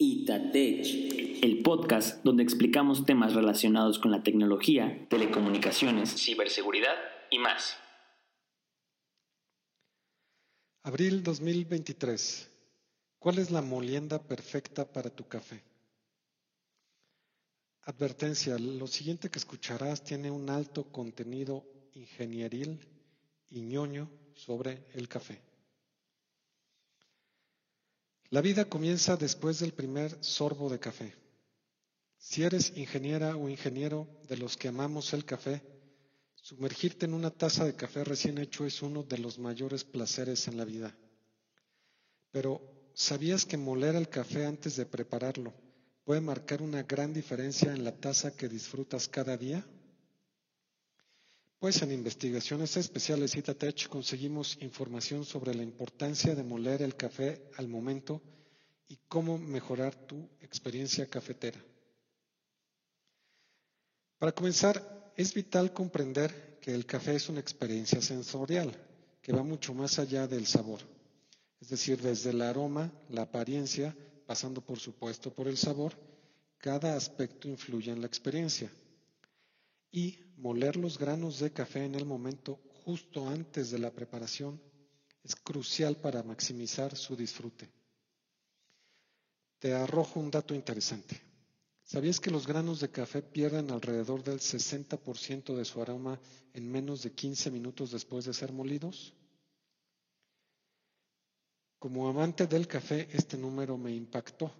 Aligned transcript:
Itatech, 0.00 1.42
el 1.42 1.60
podcast 1.64 2.22
donde 2.22 2.44
explicamos 2.44 3.04
temas 3.04 3.34
relacionados 3.34 3.98
con 3.98 4.12
la 4.12 4.22
tecnología, 4.22 5.08
telecomunicaciones, 5.10 6.14
ciberseguridad 6.14 6.94
y 7.32 7.40
más. 7.40 7.76
Abril 10.84 11.24
2023. 11.24 12.48
¿Cuál 13.18 13.38
es 13.38 13.50
la 13.50 13.60
molienda 13.60 14.22
perfecta 14.22 14.84
para 14.84 15.10
tu 15.10 15.26
café? 15.26 15.64
Advertencia, 17.82 18.56
lo 18.56 18.86
siguiente 18.86 19.30
que 19.30 19.40
escucharás 19.40 20.04
tiene 20.04 20.30
un 20.30 20.48
alto 20.48 20.92
contenido 20.92 21.64
ingenieril 21.94 22.86
y 23.50 23.62
ñoño 23.62 24.08
sobre 24.34 24.86
el 24.94 25.08
café. 25.08 25.47
La 28.30 28.42
vida 28.42 28.66
comienza 28.66 29.16
después 29.16 29.58
del 29.58 29.72
primer 29.72 30.22
sorbo 30.22 30.68
de 30.68 30.78
café. 30.78 31.14
Si 32.18 32.42
eres 32.42 32.76
ingeniera 32.76 33.36
o 33.36 33.48
ingeniero 33.48 34.06
de 34.28 34.36
los 34.36 34.58
que 34.58 34.68
amamos 34.68 35.14
el 35.14 35.24
café, 35.24 35.62
sumergirte 36.34 37.06
en 37.06 37.14
una 37.14 37.30
taza 37.30 37.64
de 37.64 37.74
café 37.74 38.04
recién 38.04 38.36
hecho 38.36 38.66
es 38.66 38.82
uno 38.82 39.02
de 39.02 39.16
los 39.16 39.38
mayores 39.38 39.84
placeres 39.84 40.46
en 40.46 40.58
la 40.58 40.66
vida. 40.66 40.94
Pero, 42.30 42.90
¿sabías 42.92 43.46
que 43.46 43.56
moler 43.56 43.94
el 43.94 44.10
café 44.10 44.44
antes 44.44 44.76
de 44.76 44.84
prepararlo 44.84 45.54
puede 46.04 46.20
marcar 46.20 46.60
una 46.60 46.82
gran 46.82 47.14
diferencia 47.14 47.72
en 47.72 47.82
la 47.82 47.96
taza 47.96 48.36
que 48.36 48.48
disfrutas 48.48 49.08
cada 49.08 49.38
día? 49.38 49.64
Pues 51.58 51.82
en 51.82 51.90
investigaciones 51.90 52.76
especiales 52.76 53.34
Itatech 53.34 53.88
conseguimos 53.88 54.56
información 54.60 55.24
sobre 55.24 55.54
la 55.56 55.64
importancia 55.64 56.36
de 56.36 56.44
moler 56.44 56.82
el 56.82 56.94
café 56.94 57.50
al 57.56 57.66
momento 57.66 58.22
y 58.86 58.96
cómo 59.08 59.38
mejorar 59.38 59.92
tu 59.96 60.28
experiencia 60.40 61.06
cafetera. 61.06 61.58
Para 64.18 64.30
comenzar, 64.30 65.12
es 65.16 65.34
vital 65.34 65.72
comprender 65.72 66.58
que 66.60 66.72
el 66.72 66.86
café 66.86 67.16
es 67.16 67.28
una 67.28 67.40
experiencia 67.40 68.00
sensorial 68.00 68.72
que 69.20 69.32
va 69.32 69.42
mucho 69.42 69.74
más 69.74 69.98
allá 69.98 70.28
del 70.28 70.46
sabor. 70.46 70.80
Es 71.60 71.70
decir, 71.70 72.00
desde 72.00 72.30
el 72.30 72.42
aroma, 72.42 72.92
la 73.08 73.22
apariencia, 73.22 73.96
pasando 74.26 74.60
por 74.60 74.78
supuesto 74.78 75.34
por 75.34 75.48
el 75.48 75.58
sabor, 75.58 75.92
cada 76.58 76.94
aspecto 76.94 77.48
influye 77.48 77.90
en 77.90 78.00
la 78.00 78.06
experiencia. 78.06 78.70
Y 79.90 80.18
moler 80.36 80.76
los 80.76 80.98
granos 80.98 81.38
de 81.40 81.52
café 81.52 81.84
en 81.84 81.94
el 81.94 82.04
momento 82.04 82.60
justo 82.84 83.28
antes 83.28 83.70
de 83.70 83.78
la 83.78 83.90
preparación 83.90 84.60
es 85.22 85.36
crucial 85.36 85.96
para 85.96 86.22
maximizar 86.22 86.96
su 86.96 87.16
disfrute. 87.16 87.70
Te 89.58 89.74
arrojo 89.74 90.20
un 90.20 90.30
dato 90.30 90.54
interesante. 90.54 91.20
¿Sabías 91.84 92.20
que 92.20 92.30
los 92.30 92.46
granos 92.46 92.80
de 92.80 92.90
café 92.90 93.22
pierden 93.22 93.70
alrededor 93.70 94.22
del 94.22 94.40
60% 94.40 95.56
de 95.56 95.64
su 95.64 95.80
aroma 95.80 96.20
en 96.52 96.70
menos 96.70 97.02
de 97.02 97.12
15 97.12 97.50
minutos 97.50 97.90
después 97.90 98.26
de 98.26 98.34
ser 98.34 98.52
molidos? 98.52 99.14
Como 101.78 102.08
amante 102.08 102.46
del 102.46 102.66
café, 102.66 103.08
este 103.12 103.36
número 103.36 103.78
me 103.78 103.94
impactó. 103.94 104.52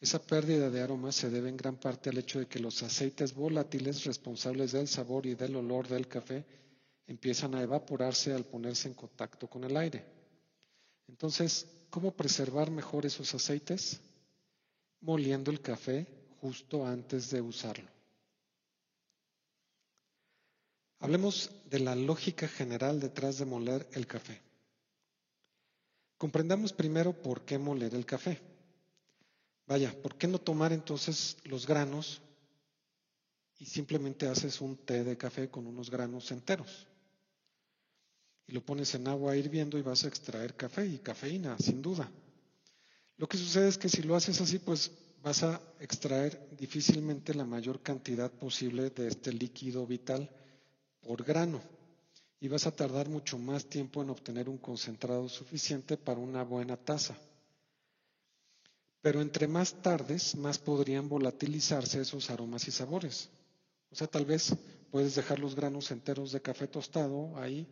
Esa 0.00 0.20
pérdida 0.20 0.70
de 0.70 0.82
aroma 0.82 1.10
se 1.10 1.30
debe 1.30 1.48
en 1.48 1.56
gran 1.56 1.76
parte 1.76 2.10
al 2.10 2.18
hecho 2.18 2.38
de 2.38 2.46
que 2.46 2.58
los 2.58 2.82
aceites 2.82 3.34
volátiles 3.34 4.04
responsables 4.04 4.72
del 4.72 4.88
sabor 4.88 5.26
y 5.26 5.34
del 5.34 5.56
olor 5.56 5.88
del 5.88 6.06
café 6.06 6.44
empiezan 7.06 7.54
a 7.54 7.62
evaporarse 7.62 8.32
al 8.32 8.44
ponerse 8.44 8.88
en 8.88 8.94
contacto 8.94 9.48
con 9.48 9.64
el 9.64 9.76
aire. 9.76 10.04
Entonces, 11.08 11.66
¿cómo 11.88 12.12
preservar 12.12 12.70
mejor 12.70 13.06
esos 13.06 13.34
aceites? 13.34 14.00
Moliendo 15.00 15.50
el 15.50 15.62
café 15.62 16.06
justo 16.40 16.86
antes 16.86 17.30
de 17.30 17.40
usarlo. 17.40 17.88
Hablemos 20.98 21.50
de 21.70 21.78
la 21.78 21.94
lógica 21.94 22.48
general 22.48 23.00
detrás 23.00 23.38
de 23.38 23.44
moler 23.44 23.86
el 23.92 24.06
café. 24.06 24.40
Comprendamos 26.18 26.72
primero 26.72 27.12
por 27.12 27.44
qué 27.44 27.58
moler 27.58 27.94
el 27.94 28.06
café. 28.06 28.40
Vaya, 29.66 29.92
¿por 30.00 30.16
qué 30.16 30.28
no 30.28 30.38
tomar 30.38 30.72
entonces 30.72 31.36
los 31.44 31.66
granos 31.66 32.22
y 33.58 33.66
simplemente 33.66 34.28
haces 34.28 34.60
un 34.60 34.76
té 34.76 35.02
de 35.02 35.16
café 35.16 35.50
con 35.50 35.66
unos 35.66 35.90
granos 35.90 36.30
enteros? 36.30 36.86
Y 38.46 38.52
lo 38.52 38.64
pones 38.64 38.94
en 38.94 39.08
agua 39.08 39.36
hirviendo 39.36 39.76
y 39.76 39.82
vas 39.82 40.04
a 40.04 40.08
extraer 40.08 40.54
café 40.54 40.86
y 40.86 40.98
cafeína, 40.98 41.58
sin 41.58 41.82
duda. 41.82 42.08
Lo 43.16 43.28
que 43.28 43.38
sucede 43.38 43.68
es 43.68 43.78
que 43.78 43.88
si 43.88 44.02
lo 44.02 44.14
haces 44.14 44.40
así, 44.40 44.60
pues 44.60 44.92
vas 45.22 45.42
a 45.42 45.60
extraer 45.80 46.48
difícilmente 46.56 47.34
la 47.34 47.44
mayor 47.44 47.82
cantidad 47.82 48.30
posible 48.30 48.90
de 48.90 49.08
este 49.08 49.32
líquido 49.32 49.84
vital 49.84 50.30
por 51.00 51.24
grano 51.24 51.60
y 52.38 52.46
vas 52.46 52.66
a 52.68 52.76
tardar 52.76 53.08
mucho 53.08 53.36
más 53.36 53.64
tiempo 53.64 54.02
en 54.02 54.10
obtener 54.10 54.48
un 54.48 54.58
concentrado 54.58 55.28
suficiente 55.28 55.96
para 55.96 56.20
una 56.20 56.44
buena 56.44 56.76
taza. 56.76 57.16
Pero 59.02 59.20
entre 59.20 59.46
más 59.46 59.82
tardes, 59.82 60.34
más 60.36 60.58
podrían 60.58 61.08
volatilizarse 61.08 62.00
esos 62.00 62.30
aromas 62.30 62.66
y 62.68 62.70
sabores. 62.70 63.28
O 63.90 63.94
sea, 63.94 64.06
tal 64.06 64.24
vez 64.24 64.54
puedes 64.90 65.14
dejar 65.14 65.38
los 65.38 65.54
granos 65.54 65.90
enteros 65.90 66.32
de 66.32 66.42
café 66.42 66.66
tostado 66.66 67.36
ahí 67.36 67.66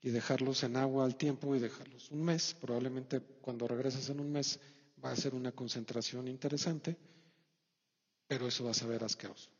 y 0.00 0.10
dejarlos 0.10 0.62
en 0.62 0.76
agua 0.76 1.04
al 1.04 1.16
tiempo 1.16 1.54
y 1.54 1.58
dejarlos 1.58 2.10
un 2.10 2.22
mes. 2.22 2.54
Probablemente 2.60 3.20
cuando 3.20 3.66
regresas 3.66 4.08
en 4.10 4.20
un 4.20 4.30
mes 4.30 4.60
va 5.04 5.10
a 5.10 5.16
ser 5.16 5.34
una 5.34 5.52
concentración 5.52 6.28
interesante, 6.28 6.96
pero 8.26 8.46
eso 8.46 8.64
va 8.64 8.70
a 8.70 8.74
saber 8.74 9.02
asqueroso. 9.02 9.50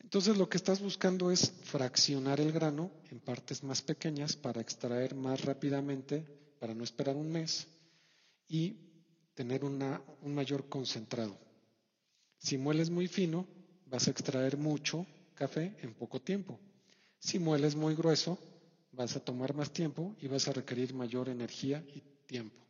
Entonces 0.00 0.36
lo 0.36 0.48
que 0.48 0.58
estás 0.58 0.80
buscando 0.80 1.30
es 1.30 1.50
fraccionar 1.62 2.38
el 2.38 2.52
grano 2.52 2.90
en 3.10 3.20
partes 3.20 3.62
más 3.62 3.80
pequeñas 3.82 4.36
para 4.36 4.60
extraer 4.60 5.14
más 5.14 5.44
rápidamente, 5.44 6.26
para 6.60 6.74
no 6.74 6.84
esperar 6.84 7.16
un 7.16 7.32
mes 7.32 7.66
y 8.48 8.76
tener 9.34 9.64
un 9.64 10.34
mayor 10.34 10.68
concentrado. 10.68 11.36
Si 12.38 12.58
mueles 12.58 12.90
muy 12.90 13.08
fino, 13.08 13.46
vas 13.86 14.06
a 14.06 14.10
extraer 14.10 14.56
mucho 14.56 15.06
café 15.34 15.76
en 15.82 15.94
poco 15.94 16.20
tiempo. 16.20 16.58
Si 17.18 17.38
mueles 17.38 17.74
muy 17.74 17.94
grueso, 17.94 18.38
vas 18.92 19.16
a 19.16 19.20
tomar 19.20 19.54
más 19.54 19.72
tiempo 19.72 20.14
y 20.20 20.28
vas 20.28 20.46
a 20.48 20.52
requerir 20.52 20.94
mayor 20.94 21.28
energía 21.28 21.84
y 21.94 22.02
tiempo. 22.26 22.64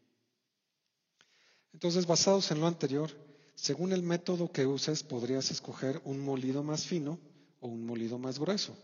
Entonces, 1.72 2.06
basados 2.06 2.50
en 2.50 2.60
lo 2.60 2.66
anterior, 2.66 3.10
según 3.56 3.92
el 3.92 4.02
método 4.02 4.50
que 4.50 4.64
uses, 4.64 5.02
podrías 5.02 5.50
escoger 5.50 6.00
un 6.04 6.20
molido 6.20 6.62
más 6.62 6.86
fino 6.86 7.19
o 7.60 7.69
un 7.69 7.84
molido 7.84 8.19
más 8.19 8.38
grueso. 8.38 8.76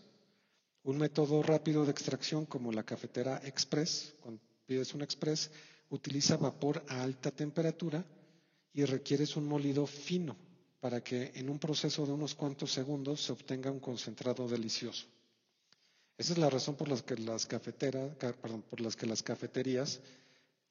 Un 0.82 0.98
método 0.98 1.42
rápido 1.42 1.84
de 1.84 1.92
extracción 1.92 2.46
como 2.46 2.72
la 2.72 2.82
cafetera 2.82 3.40
express, 3.44 4.14
cuando 4.20 4.40
pides 4.66 4.92
un 4.94 5.02
express, 5.02 5.50
utiliza 5.90 6.36
vapor 6.36 6.82
a 6.88 7.02
alta 7.02 7.30
temperatura 7.30 8.04
y 8.72 8.84
requieres 8.84 9.36
un 9.36 9.46
molido 9.46 9.86
fino 9.86 10.36
para 10.80 11.02
que 11.02 11.32
en 11.34 11.50
un 11.50 11.58
proceso 11.58 12.06
de 12.06 12.12
unos 12.12 12.34
cuantos 12.34 12.72
segundos 12.72 13.22
se 13.22 13.32
obtenga 13.32 13.70
un 13.70 13.80
concentrado 13.80 14.48
delicioso. 14.48 15.06
Esa 16.16 16.32
es 16.32 16.38
la 16.38 16.50
razón 16.50 16.76
por 16.76 16.88
la 16.88 16.96
que 17.00 17.16
las 17.16 17.46
por 17.46 18.80
las 18.80 18.96
que 18.96 19.06
las 19.06 19.22
cafeterías 19.22 20.00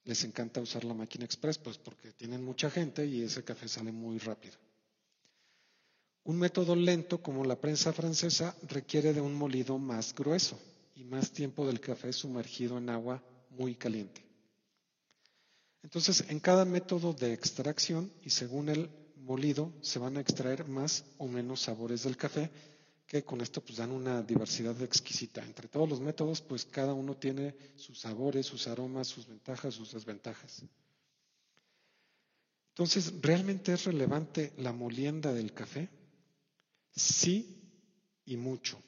les 0.05 0.23
encanta 0.23 0.61
usar 0.61 0.83
la 0.83 0.93
máquina 0.93 1.25
express, 1.25 1.57
pues 1.57 1.77
porque 1.77 2.11
tienen 2.13 2.43
mucha 2.43 2.69
gente 2.69 3.05
y 3.05 3.21
ese 3.21 3.43
café 3.43 3.67
sale 3.67 3.91
muy 3.91 4.17
rápido. 4.17 4.55
Un 6.23 6.37
método 6.37 6.75
lento 6.75 7.21
como 7.21 7.43
la 7.43 7.59
prensa 7.59 7.93
francesa 7.93 8.55
requiere 8.67 9.13
de 9.13 9.21
un 9.21 9.33
molido 9.33 9.77
más 9.77 10.13
grueso 10.13 10.59
y 10.95 11.03
más 11.03 11.31
tiempo 11.31 11.65
del 11.65 11.79
café 11.79 12.13
sumergido 12.13 12.77
en 12.77 12.89
agua 12.89 13.23
muy 13.49 13.75
caliente. 13.75 14.28
Entonces, 15.83 16.25
en 16.29 16.39
cada 16.39 16.65
método 16.65 17.13
de 17.13 17.33
extracción 17.33 18.11
y 18.23 18.29
según 18.31 18.69
el 18.69 18.89
molido 19.17 19.71
se 19.81 19.99
van 19.99 20.17
a 20.17 20.21
extraer 20.21 20.67
más 20.67 21.05
o 21.17 21.27
menos 21.27 21.61
sabores 21.61 22.03
del 22.03 22.17
café 22.17 22.51
que 23.05 23.23
con 23.23 23.41
esto 23.41 23.61
pues 23.61 23.77
dan 23.77 23.91
una 23.91 24.21
diversidad 24.21 24.79
exquisita. 24.81 25.43
Entre 25.43 25.67
todos 25.67 25.89
los 25.89 25.99
métodos, 25.99 26.41
pues 26.41 26.65
cada 26.65 26.93
uno 26.93 27.15
tiene 27.15 27.55
sus 27.75 27.99
sabores, 27.99 28.45
sus 28.45 28.67
aromas, 28.67 29.07
sus 29.07 29.27
ventajas, 29.27 29.73
sus 29.73 29.93
desventajas. 29.93 30.63
Entonces, 32.69 33.13
¿realmente 33.21 33.73
es 33.73 33.85
relevante 33.85 34.53
la 34.57 34.71
molienda 34.71 35.33
del 35.33 35.53
café? 35.53 35.89
Sí 36.95 37.59
y 38.25 38.37
mucho. 38.37 38.81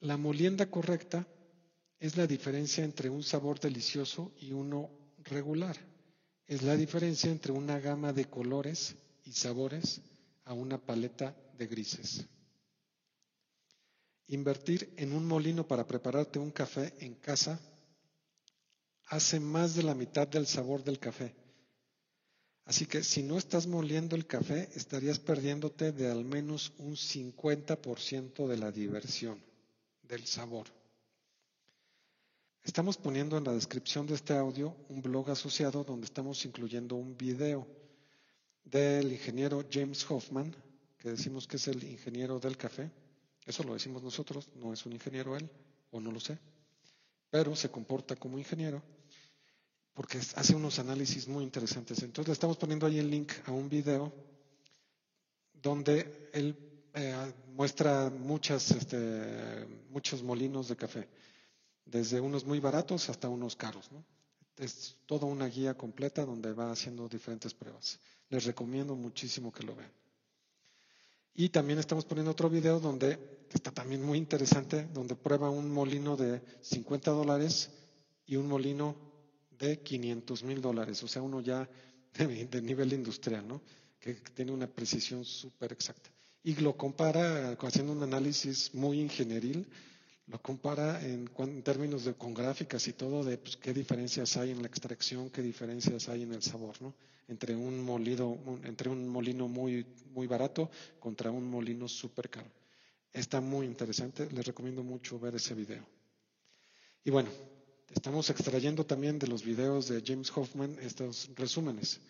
La 0.00 0.16
molienda 0.16 0.70
correcta 0.70 1.26
es 1.98 2.16
la 2.16 2.26
diferencia 2.26 2.84
entre 2.84 3.10
un 3.10 3.22
sabor 3.22 3.58
delicioso 3.58 4.32
y 4.38 4.52
uno 4.52 5.03
regular. 5.24 5.76
Es 6.46 6.62
la 6.62 6.76
diferencia 6.76 7.30
entre 7.30 7.52
una 7.52 7.78
gama 7.78 8.12
de 8.12 8.26
colores 8.26 8.94
y 9.24 9.32
sabores 9.32 10.00
a 10.44 10.52
una 10.52 10.78
paleta 10.78 11.34
de 11.56 11.66
grises. 11.66 12.26
Invertir 14.28 14.92
en 14.96 15.12
un 15.12 15.26
molino 15.26 15.66
para 15.66 15.86
prepararte 15.86 16.38
un 16.38 16.50
café 16.50 16.94
en 17.00 17.14
casa 17.14 17.58
hace 19.06 19.40
más 19.40 19.74
de 19.74 19.82
la 19.82 19.94
mitad 19.94 20.26
del 20.26 20.46
sabor 20.46 20.82
del 20.82 20.98
café. 20.98 21.34
Así 22.66 22.86
que 22.86 23.04
si 23.04 23.22
no 23.22 23.36
estás 23.36 23.66
moliendo 23.66 24.16
el 24.16 24.26
café, 24.26 24.70
estarías 24.74 25.18
perdiéndote 25.18 25.92
de 25.92 26.10
al 26.10 26.24
menos 26.24 26.72
un 26.78 26.96
50% 26.96 28.46
de 28.48 28.56
la 28.56 28.72
diversión, 28.72 29.38
del 30.02 30.26
sabor. 30.26 30.66
Estamos 32.74 32.96
poniendo 32.96 33.38
en 33.38 33.44
la 33.44 33.52
descripción 33.52 34.04
de 34.04 34.14
este 34.14 34.36
audio 34.36 34.74
un 34.88 35.00
blog 35.00 35.30
asociado 35.30 35.84
donde 35.84 36.06
estamos 36.06 36.44
incluyendo 36.44 36.96
un 36.96 37.16
video 37.16 37.64
del 38.64 39.12
ingeniero 39.12 39.64
James 39.70 40.04
Hoffman, 40.10 40.52
que 40.98 41.10
decimos 41.10 41.46
que 41.46 41.54
es 41.54 41.68
el 41.68 41.84
ingeniero 41.84 42.40
del 42.40 42.56
café. 42.56 42.90
Eso 43.46 43.62
lo 43.62 43.74
decimos 43.74 44.02
nosotros, 44.02 44.48
no 44.56 44.72
es 44.72 44.84
un 44.86 44.92
ingeniero 44.92 45.36
él, 45.36 45.48
o 45.92 46.00
no 46.00 46.10
lo 46.10 46.18
sé, 46.18 46.36
pero 47.30 47.54
se 47.54 47.70
comporta 47.70 48.16
como 48.16 48.40
ingeniero 48.40 48.82
porque 49.92 50.18
hace 50.18 50.56
unos 50.56 50.80
análisis 50.80 51.28
muy 51.28 51.44
interesantes. 51.44 52.02
Entonces 52.02 52.26
le 52.26 52.32
estamos 52.32 52.56
poniendo 52.56 52.88
ahí 52.88 52.98
el 52.98 53.08
link 53.08 53.34
a 53.46 53.52
un 53.52 53.68
video 53.68 54.12
donde 55.52 56.28
él 56.32 56.58
eh, 56.92 57.14
muestra 57.54 58.10
muchas, 58.10 58.72
este, 58.72 59.64
muchos 59.90 60.24
molinos 60.24 60.66
de 60.66 60.74
café, 60.74 61.08
desde 61.84 62.20
unos 62.20 62.44
muy 62.44 62.60
baratos 62.60 63.08
hasta 63.08 63.28
unos 63.28 63.56
caros. 63.56 63.90
Es 64.56 64.96
toda 65.06 65.26
una 65.26 65.46
guía 65.46 65.74
completa 65.74 66.24
donde 66.24 66.52
va 66.52 66.70
haciendo 66.70 67.08
diferentes 67.08 67.54
pruebas. 67.54 67.98
Les 68.28 68.44
recomiendo 68.44 68.94
muchísimo 68.94 69.52
que 69.52 69.64
lo 69.64 69.74
vean. 69.74 69.92
Y 71.34 71.48
también 71.48 71.78
estamos 71.80 72.04
poniendo 72.04 72.30
otro 72.30 72.48
video 72.48 72.78
donde 72.78 73.46
está 73.52 73.72
también 73.72 74.02
muy 74.02 74.18
interesante, 74.18 74.86
donde 74.92 75.16
prueba 75.16 75.50
un 75.50 75.70
molino 75.70 76.16
de 76.16 76.40
50 76.60 77.10
dólares 77.10 77.70
y 78.26 78.36
un 78.36 78.46
molino 78.46 78.94
de 79.58 79.80
500 79.80 80.42
mil 80.44 80.60
dólares, 80.60 81.02
o 81.02 81.08
sea, 81.08 81.22
uno 81.22 81.40
ya 81.40 81.68
de, 82.14 82.62
nivel 82.62 82.92
industrial, 82.92 83.46
¿no? 83.46 83.60
que 83.98 84.14
tiene 84.34 84.52
una 84.52 84.66
precisión 84.66 85.24
súper 85.24 85.72
exacta. 85.72 86.10
Y 86.42 86.54
lo 86.56 86.76
compara, 86.76 87.52
haciendo 87.52 87.92
un 87.92 88.02
análisis 88.02 88.74
muy 88.74 89.00
ingenieril, 89.00 89.66
lo 90.26 90.40
compara 90.40 91.04
en, 91.04 91.28
términos 91.62 92.04
de, 92.04 92.14
con 92.14 92.34
gráficas 92.34 92.88
y 92.88 92.92
todo, 92.94 93.24
de 93.24 93.38
pues, 93.38 93.56
qué 93.56 93.72
diferencias 93.72 94.36
hay 94.36 94.50
en 94.50 94.62
la 94.62 94.68
extracción, 94.68 95.30
qué 95.30 95.42
diferencias 95.42 96.08
hay 96.08 96.22
en 96.22 96.32
el 96.32 96.42
sabor, 96.42 96.80
¿no? 96.80 96.94
entre 97.28 97.54
un 97.56 97.82
molido, 97.82 98.38
entre 98.64 98.90
un 98.90 99.08
molino 99.08 99.48
muy, 99.48 99.86
muy 100.12 100.26
barato 100.26 100.70
contra 101.00 101.30
un 101.30 101.48
molino 101.48 101.88
súper 101.88 102.28
caro. 102.28 102.50
Está 103.12 103.40
muy 103.40 103.66
interesante, 103.66 104.28
les 104.30 104.46
recomiendo 104.46 104.82
mucho 104.82 105.18
ver 105.18 105.34
ese 105.36 105.54
video. 105.54 105.86
Y 107.04 107.10
bueno, 107.10 107.30
Estamos 107.94 108.28
extrayendo 108.28 108.84
también 108.84 109.18
de 109.18 109.28
los 109.28 109.44
videos 109.44 109.88
de 109.88 110.02
James 110.04 110.32
Hoffman 110.34 110.76
estos 110.80 111.30
resúmenes. 111.36 112.00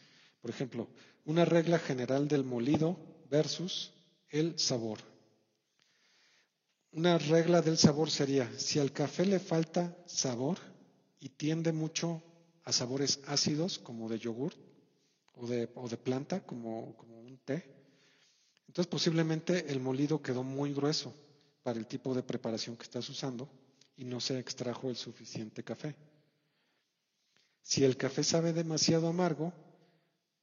Por 0.40 0.50
ejemplo, 0.50 0.88
una 1.26 1.44
regla 1.44 1.78
general 1.78 2.26
del 2.26 2.42
molido 2.42 2.96
versus 3.30 3.92
el 4.30 4.58
sabor. 4.58 4.98
Una 6.94 7.18
regla 7.18 7.60
del 7.60 7.76
sabor 7.76 8.08
sería, 8.08 8.48
si 8.56 8.78
al 8.78 8.92
café 8.92 9.26
le 9.26 9.40
falta 9.40 9.96
sabor 10.06 10.58
y 11.18 11.28
tiende 11.28 11.72
mucho 11.72 12.22
a 12.62 12.70
sabores 12.70 13.18
ácidos, 13.26 13.80
como 13.80 14.08
de 14.08 14.20
yogur 14.20 14.54
o 15.34 15.48
de, 15.48 15.96
planta, 15.96 16.46
como, 16.46 16.94
como 16.96 17.18
un 17.18 17.36
té, 17.38 17.68
entonces 18.68 18.88
posiblemente 18.88 19.72
el 19.72 19.80
molido 19.80 20.22
quedó 20.22 20.44
muy 20.44 20.72
grueso 20.72 21.12
para 21.64 21.80
el 21.80 21.88
tipo 21.88 22.14
de 22.14 22.22
preparación 22.22 22.76
que 22.76 22.84
estás 22.84 23.08
usando 23.08 23.48
y 23.96 24.04
no 24.04 24.20
se 24.20 24.38
extrajo 24.38 24.88
el 24.88 24.94
suficiente 24.94 25.64
café. 25.64 25.96
Si 27.60 27.82
el 27.82 27.96
café 27.96 28.22
sabe 28.22 28.52
demasiado 28.52 29.08
amargo 29.08 29.52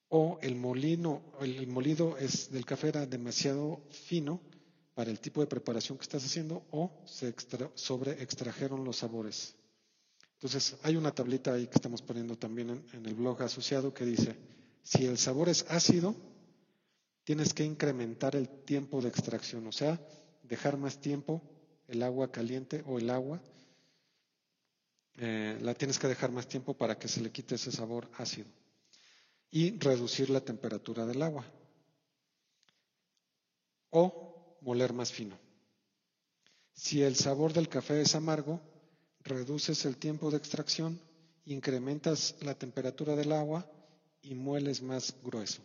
o 0.09 0.37
el 0.41 0.55
molino, 0.55 1.21
el 1.39 1.65
molido 1.67 2.17
es, 2.17 2.51
del 2.51 2.65
café 2.65 2.89
era 2.89 3.05
demasiado 3.05 3.85
fino 3.89 4.41
para 5.01 5.09
el 5.09 5.19
tipo 5.19 5.41
de 5.41 5.47
preparación 5.47 5.97
que 5.97 6.03
estás 6.03 6.23
haciendo 6.23 6.63
o 6.69 7.01
se 7.07 7.33
sobre 7.73 8.21
extrajeron 8.21 8.83
los 8.83 8.97
sabores. 8.97 9.55
Entonces, 10.33 10.77
hay 10.83 10.95
una 10.95 11.11
tablita 11.11 11.53
ahí 11.53 11.65
que 11.65 11.73
estamos 11.73 12.03
poniendo 12.03 12.37
también 12.37 12.85
en, 12.93 13.03
el 13.07 13.15
blog 13.15 13.41
asociado 13.41 13.95
que 13.95 14.05
dice, 14.05 14.35
si 14.83 15.07
el 15.07 15.17
sabor 15.17 15.49
es 15.49 15.65
ácido, 15.69 16.15
tienes 17.23 17.51
que 17.51 17.63
incrementar 17.63 18.35
el 18.35 18.47
tiempo 18.47 19.01
de 19.01 19.09
extracción, 19.09 19.65
o 19.65 19.71
sea, 19.71 19.99
dejar 20.43 20.77
más 20.77 21.01
tiempo 21.01 21.41
el 21.87 22.03
agua 22.03 22.31
caliente 22.31 22.83
o 22.85 22.99
el 22.99 23.09
agua, 23.09 23.41
eh, 25.17 25.57
la 25.61 25.73
tienes 25.73 25.97
que 25.97 26.09
dejar 26.09 26.31
más 26.31 26.47
tiempo 26.47 26.75
para 26.75 26.99
que 26.99 27.07
se 27.07 27.21
le 27.21 27.31
quite 27.31 27.55
ese 27.55 27.71
sabor 27.71 28.07
ácido 28.19 28.51
y 29.49 29.79
reducir 29.79 30.29
la 30.29 30.41
temperatura 30.41 31.07
del 31.07 31.23
agua 31.23 31.43
o 33.89 34.30
moler 34.61 34.93
más 34.93 35.11
fino. 35.11 35.37
Si 36.73 37.01
el 37.03 37.15
sabor 37.15 37.53
del 37.53 37.69
café 37.69 38.01
es 38.01 38.15
amargo, 38.15 38.61
reduces 39.23 39.85
el 39.85 39.97
tiempo 39.97 40.31
de 40.31 40.37
extracción, 40.37 40.99
incrementas 41.45 42.35
la 42.41 42.55
temperatura 42.55 43.15
del 43.15 43.31
agua 43.33 43.69
y 44.21 44.35
mueles 44.35 44.81
más 44.81 45.13
grueso. 45.23 45.61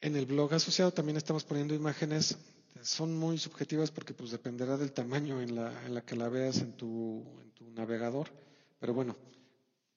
En 0.00 0.16
el 0.16 0.26
blog 0.26 0.54
asociado 0.54 0.92
también 0.92 1.16
estamos 1.16 1.44
poniendo 1.44 1.74
imágenes, 1.74 2.36
son 2.82 3.16
muy 3.16 3.38
subjetivas 3.38 3.90
porque 3.90 4.14
pues 4.14 4.30
dependerá 4.30 4.76
del 4.76 4.92
tamaño 4.92 5.40
en 5.40 5.56
la, 5.56 5.84
en 5.86 5.94
la 5.94 6.02
que 6.02 6.16
la 6.16 6.28
veas 6.28 6.58
en 6.58 6.72
tu, 6.72 7.24
en 7.42 7.50
tu 7.50 7.70
navegador, 7.70 8.28
pero 8.78 8.94
bueno, 8.94 9.16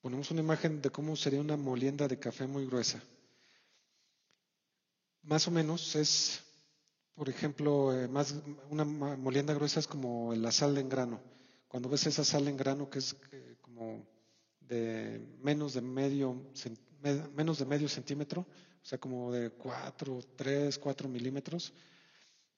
ponemos 0.01 0.31
una 0.31 0.41
imagen 0.41 0.81
de 0.81 0.89
cómo 0.89 1.15
sería 1.15 1.39
una 1.39 1.57
molienda 1.57 2.07
de 2.07 2.17
café 2.17 2.47
muy 2.47 2.65
gruesa. 2.65 3.01
Más 5.23 5.47
o 5.47 5.51
menos 5.51 5.95
es, 5.95 6.41
por 7.15 7.29
ejemplo, 7.29 7.93
eh, 7.93 8.07
más, 8.07 8.35
una 8.69 8.83
molienda 8.83 9.53
gruesa 9.53 9.79
es 9.79 9.87
como 9.87 10.33
la 10.35 10.51
sal 10.51 10.77
en 10.77 10.89
grano. 10.89 11.21
Cuando 11.67 11.89
ves 11.89 12.07
esa 12.07 12.23
sal 12.25 12.47
en 12.47 12.57
grano 12.57 12.89
que 12.89 12.99
es 12.99 13.15
eh, 13.31 13.55
como 13.61 14.05
de 14.59 15.21
menos 15.41 15.73
de 15.73 15.81
medio, 15.81 16.35
menos 17.35 17.59
de 17.59 17.65
medio 17.65 17.87
centímetro, 17.87 18.41
o 18.41 18.85
sea, 18.85 18.97
como 18.97 19.31
de 19.31 19.51
4, 19.51 20.19
3, 20.35 20.77
4 20.79 21.07
milímetros, 21.07 21.73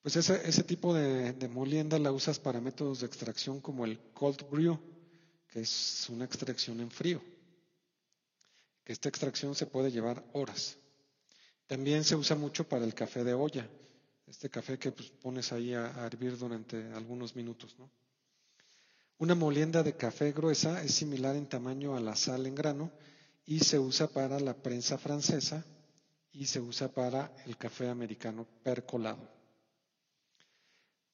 pues 0.03 0.17
ese, 0.17 0.47
ese 0.47 0.63
tipo 0.63 0.93
de, 0.93 1.33
molienda 1.47 1.97
la 1.97 2.11
usas 2.11 2.37
para 2.37 2.59
métodos 2.59 2.99
de 2.99 3.07
extracción 3.07 3.61
como 3.61 3.85
el 3.85 3.99
cold 4.13 4.49
brew, 4.49 4.77
que 5.47 5.61
es 5.61 6.07
una 6.09 6.25
extracción 6.25 6.81
en 6.81 6.91
frío. 6.91 7.21
Que 8.83 8.91
esta 8.91 9.07
extracción 9.07 9.55
se 9.55 9.65
puede 9.65 9.91
llevar 9.91 10.21
horas. 10.33 10.77
También 11.67 12.03
se 12.03 12.15
usa 12.15 12.35
mucho 12.35 12.67
para 12.67 12.85
el 12.85 12.93
café 12.93 13.23
de 13.23 13.33
olla, 13.33 13.67
este 14.27 14.49
café 14.49 14.77
que 14.77 14.91
pues, 14.91 15.09
pones 15.09 15.51
ahí 15.51 15.73
a, 15.73 16.05
hervir 16.05 16.37
durante 16.37 16.91
algunos 16.93 17.35
minutos. 17.35 17.75
Una 19.17 19.35
molienda 19.35 19.83
de 19.83 19.95
café 19.95 20.31
gruesa 20.31 20.83
es 20.83 20.93
similar 20.93 21.35
en 21.35 21.47
tamaño 21.47 21.95
a 21.95 22.01
la 22.01 22.15
sal 22.15 22.45
en 22.45 22.55
grano 22.55 22.91
y 23.45 23.59
se 23.59 23.79
usa 23.79 24.07
para 24.07 24.39
la 24.39 24.53
prensa 24.53 24.97
francesa 24.97 25.65
y 26.31 26.45
se 26.45 26.59
usa 26.59 26.89
para 26.89 27.31
el 27.45 27.57
café 27.57 27.89
americano 27.89 28.47
percolado. 28.63 29.29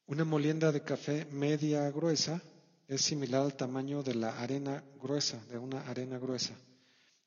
Una 0.08 0.25
molienda 0.25 0.72
de 0.72 0.82
café 0.82 1.25
media 1.25 1.89
gruesa 1.91 2.41
es 2.88 3.01
similar 3.01 3.44
al 3.44 3.56
tamaño 3.56 4.01
de 4.01 4.15
la 4.15 4.39
arena 4.39 4.84
gruesa, 5.00 5.39
de 5.51 5.60
una 5.60 5.82
arena 5.88 6.18
gruesa. 6.18 6.56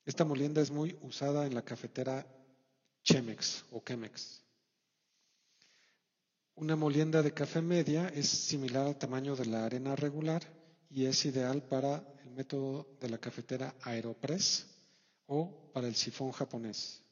Esta 0.04 0.24
molienda 0.24 0.60
es 0.60 0.72
muy 0.72 0.98
usada 1.02 1.46
en 1.46 1.54
la 1.54 1.62
cafetera 1.62 2.26
Chemex 3.02 3.64
o 3.72 3.82
Chemex. 3.84 4.42
Una 6.54 6.76
molienda 6.76 7.22
de 7.22 7.32
café 7.32 7.60
media 7.60 8.08
es 8.08 8.28
similar 8.28 8.86
al 8.86 8.98
tamaño 8.98 9.34
de 9.34 9.46
la 9.46 9.64
arena 9.64 9.96
regular 9.96 10.42
y 10.90 11.06
es 11.06 11.24
ideal 11.24 11.62
para 11.62 12.04
el 12.24 12.30
método 12.30 12.86
de 13.00 13.08
la 13.08 13.18
cafetera 13.18 13.74
Aeropress 13.82 14.66
o 15.26 15.70
para 15.72 15.88
el 15.88 15.96
sifón 15.96 16.30
japonés. 16.30 17.02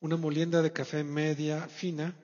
Una 0.00 0.16
molienda 0.16 0.60
de 0.60 0.72
café 0.72 1.04
media 1.04 1.68
fina 1.68 2.14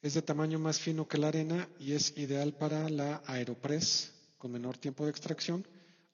es 0.00 0.14
de 0.14 0.22
tamaño 0.22 0.58
más 0.58 0.78
fino 0.78 1.08
que 1.08 1.18
la 1.18 1.28
arena 1.28 1.68
y 1.78 1.92
es 1.92 2.16
ideal 2.16 2.54
para 2.54 2.88
la 2.88 3.22
Aeropress 3.26 4.12
con 4.38 4.52
menor 4.52 4.78
tiempo 4.78 5.04
de 5.04 5.10
extracción 5.10 5.66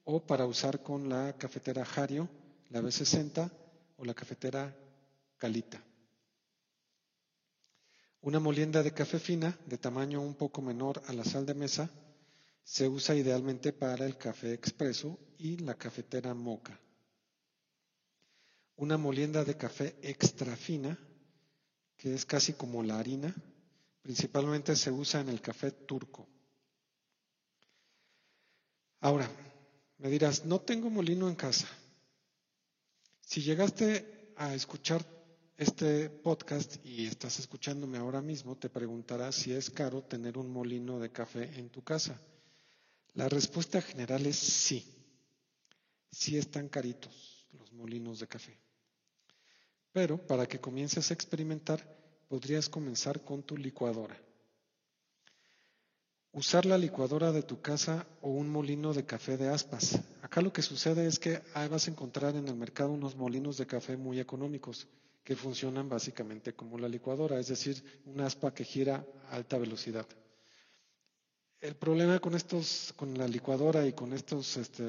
o 0.05 0.27
para 0.27 0.47
usar 0.47 0.83
con 0.83 1.09
la 1.09 1.37
cafetera 1.37 1.87
Hario, 1.95 2.29
la 2.71 2.81
B60 2.81 3.51
o 3.97 4.05
la 4.05 4.15
cafetera 4.15 4.75
Calita. 5.37 5.83
Una 8.23 8.41
molienda 8.41 8.83
de 8.83 8.95
café 8.95 9.19
fina 9.19 9.59
de 9.67 9.77
tamaño 9.77 10.21
un 10.21 10.35
poco 10.35 10.63
menor 10.63 11.03
a 11.07 11.13
la 11.13 11.25
sal 11.25 11.45
de 11.45 11.55
mesa 11.55 11.91
se 12.63 12.89
usa 12.89 13.15
idealmente 13.15 13.73
para 13.73 14.07
el 14.07 14.17
café 14.17 14.55
expreso 14.55 15.19
y 15.39 15.59
la 15.59 15.75
cafetera 15.75 16.33
moca. 16.33 16.81
Una 18.77 18.97
molienda 18.97 19.45
de 19.45 19.57
café 19.57 19.97
extra 20.03 20.57
fina, 20.57 20.99
que 21.97 22.15
es 22.15 22.25
casi 22.25 22.55
como 22.55 22.83
la 22.83 22.99
harina, 22.99 23.35
principalmente 24.01 24.75
se 24.75 24.91
usa 24.91 25.21
en 25.21 25.29
el 25.29 25.41
café 25.41 25.71
turco. 25.71 26.27
Ahora, 29.01 29.29
Me 29.99 30.11
dirás, 30.11 30.45
no 30.45 30.61
tengo 30.61 30.91
molino 30.91 31.29
en 31.29 31.35
casa. 31.35 31.69
Si 33.27 33.41
llegaste 33.43 34.33
a 34.37 34.55
escuchar 34.55 35.05
este 35.57 36.11
podcast 36.11 36.77
y 36.85 37.07
estás 37.07 37.39
escuchándome 37.39 37.99
ahora 37.99 38.21
mismo, 38.21 38.57
te 38.57 38.69
preguntarás 38.69 39.35
si 39.35 39.53
es 39.53 39.71
caro 39.71 40.03
tener 40.03 40.39
un 40.39 40.51
molino 40.51 41.01
de 41.01 41.11
café 41.11 41.59
en 41.59 41.71
tu 41.71 41.83
casa. 41.83 42.21
La 43.15 43.29
respuesta 43.29 43.81
general 43.81 44.27
es 44.27 44.37
sí. 44.37 44.85
Sí 46.11 46.37
están 46.37 46.69
caritos 46.69 47.49
los 47.53 47.73
molinos 47.73 48.21
de 48.21 48.29
café. 48.29 48.57
Pero 49.91 50.25
para 50.27 50.47
que 50.47 50.61
comiences 50.61 51.11
a 51.11 51.15
experimentar, 51.15 51.81
podrías 52.29 52.69
comenzar 52.69 53.25
con 53.25 53.43
tu 53.43 53.57
licuadora. 53.57 54.21
Usar 56.35 56.67
la 56.67 56.77
licuadora 56.77 57.31
de 57.31 57.45
tu 57.45 57.61
casa 57.61 58.05
o 58.21 58.29
un 58.31 58.51
molino 58.51 58.93
de 58.93 59.07
café 59.07 59.37
de 59.37 59.49
aspas. 59.49 60.01
Acá 60.21 60.41
lo 60.43 60.53
que 60.53 60.63
sucede 60.63 61.07
es 61.07 61.21
que 61.21 61.41
vas 61.71 61.87
a 61.87 61.91
encontrar 61.93 62.35
en 62.35 62.49
el 62.49 62.57
mercado 62.57 62.91
unos 62.91 63.15
molinos 63.15 63.57
de 63.57 63.67
café 63.69 63.97
muy 63.97 64.19
económicos 64.19 64.89
que 65.23 65.37
funcionan 65.37 65.89
básicamente 65.89 66.53
como 66.53 66.77
la 66.77 66.89
licuadora, 66.89 67.39
es 67.39 67.47
decir, 67.47 67.81
un 68.07 68.21
aspa 68.21 68.53
que 68.53 68.65
gira 68.65 69.07
a 69.31 69.37
alta 69.37 69.59
velocidad. 69.59 70.07
El 71.61 71.77
problema 71.77 72.19
con 72.19 72.35
estos, 72.35 72.93
con 72.97 73.17
la 73.17 73.29
licuadora 73.29 73.87
y 73.87 73.93
con 73.93 74.13
estos, 74.13 74.57
este, 74.57 74.85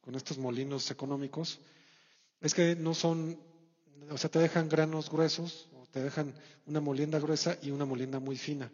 con 0.00 0.16
estos 0.16 0.36
molinos 0.36 0.90
económicos 0.90 1.60
es 2.40 2.54
que 2.54 2.74
no 2.74 2.92
son, 2.92 3.38
o 4.10 4.18
sea, 4.18 4.28
te 4.28 4.40
dejan 4.40 4.68
granos 4.68 5.10
gruesos, 5.10 5.68
o 5.80 5.86
te 5.86 6.02
dejan 6.02 6.34
una 6.66 6.80
molienda 6.80 7.20
gruesa 7.20 7.56
y 7.62 7.70
una 7.70 7.84
molienda 7.84 8.18
muy 8.18 8.36
fina. 8.36 8.68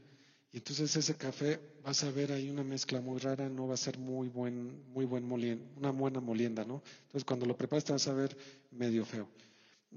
Y 0.53 0.59
entonces 0.59 0.95
ese 0.97 1.15
café 1.17 1.61
vas 1.85 2.03
a 2.05 2.11
ver 2.11 2.33
ahí 2.33 2.49
una 2.49 2.65
mezcla 2.65 3.00
muy 3.00 3.19
rara, 3.19 3.49
no 3.49 3.67
va 3.67 3.75
a 3.75 3.79
ser 3.79 3.99
muy 3.99 4.29
buen, 4.29 4.91
muy 4.93 5.05
buen 5.05 5.26
molienda, 5.26 5.65
una 5.76 5.91
buena 5.91 6.21
molienda, 6.21 6.65
¿no? 6.65 6.83
Entonces 7.03 7.25
cuando 7.25 7.47
lo 7.47 7.57
preparas 7.57 7.85
te 7.85 7.93
vas 7.93 8.07
a 8.09 8.15
ver 8.15 8.37
medio 8.71 9.05
feo. 9.05 9.29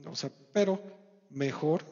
O 0.05 0.15
sea, 0.15 0.31
pero 0.51 0.81
mejor 1.29 1.83